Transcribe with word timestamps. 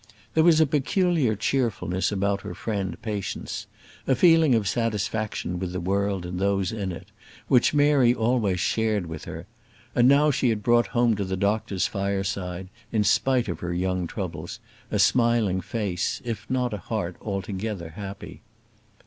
There 0.33 0.43
was 0.43 0.59
a 0.59 0.65
peculiar 0.65 1.35
cheerfulness 1.35 2.11
about 2.11 2.41
her 2.41 2.55
friend 2.55 2.99
Patience, 3.03 3.67
a 4.07 4.15
feeling 4.15 4.55
of 4.55 4.67
satisfaction 4.67 5.59
with 5.59 5.73
the 5.73 5.79
world 5.79 6.25
and 6.25 6.39
those 6.39 6.71
in 6.71 6.91
it, 6.91 7.09
which 7.47 7.75
Mary 7.75 8.11
always 8.11 8.59
shared 8.59 9.05
with 9.05 9.25
her; 9.25 9.45
and 9.93 10.07
now 10.07 10.31
she 10.31 10.49
had 10.49 10.63
brought 10.63 10.87
home 10.87 11.15
to 11.17 11.23
the 11.23 11.37
doctor's 11.37 11.85
fireside, 11.85 12.69
in 12.91 13.03
spite 13.03 13.47
of 13.47 13.59
her 13.59 13.75
young 13.75 14.07
troubles, 14.07 14.59
a 14.89 14.97
smiling 14.97 15.61
face, 15.61 16.19
if 16.25 16.49
not 16.49 16.73
a 16.73 16.77
heart 16.79 17.15
altogether 17.21 17.89
happy. 17.89 18.41